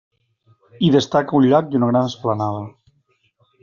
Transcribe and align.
Hi 0.79 0.89
destaca 0.95 1.37
un 1.41 1.47
llac 1.53 1.71
i 1.77 1.81
una 1.83 1.93
gran 1.93 2.11
esplanada. 2.13 2.69